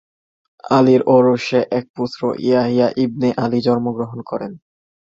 আলীর 0.71 1.01
ঔরসে 1.07 1.59
এক 1.71 1.85
পুত্র 1.95 2.21
ইয়াহিয়া 2.39 2.87
ইবনে 2.97 3.29
আলী 3.37 3.59
জন্ম 3.61 3.85
গ্রহণ 3.93 4.19
করেন। 4.21 4.51